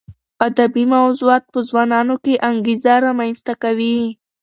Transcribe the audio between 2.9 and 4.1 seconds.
رامنځته کوي.